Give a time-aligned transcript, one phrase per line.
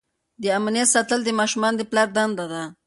[0.41, 2.63] د امنیت ساتل د ماشومانو د پلار دنده ده.